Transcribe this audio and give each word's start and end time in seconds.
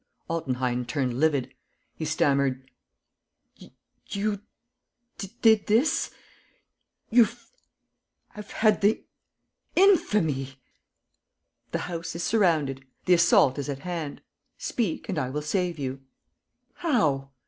Altenheim 0.31 0.83
turned 0.83 1.19
livid. 1.19 1.53
He 1.95 2.05
stammered: 2.05 2.67
"You 4.09 4.41
did 5.43 5.67
this?... 5.67 6.09
You 7.11 7.27
have 8.29 8.49
had 8.49 8.81
the 8.81 9.03
infamy..." 9.75 10.59
"The 11.71 11.77
house 11.85 12.15
is 12.15 12.23
surrounded. 12.23 12.83
The 13.05 13.13
assault 13.13 13.59
is 13.59 13.69
at 13.69 13.81
hand. 13.85 14.21
Speak... 14.57 15.07
and 15.07 15.19
I 15.19 15.29
will 15.29 15.43
save 15.43 15.77
you." 15.77 16.01
"How?" 16.77 17.29